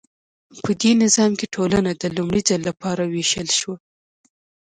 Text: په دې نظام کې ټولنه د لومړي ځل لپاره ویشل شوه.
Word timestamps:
په 0.63 0.71
دې 0.81 0.91
نظام 1.03 1.31
کې 1.39 1.51
ټولنه 1.55 1.91
د 1.95 2.03
لومړي 2.17 2.41
ځل 2.49 2.61
لپاره 2.69 3.03
ویشل 3.13 3.47
شوه. 3.59 3.75